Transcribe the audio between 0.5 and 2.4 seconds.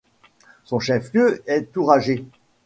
Son chef-lieu est Tauragė.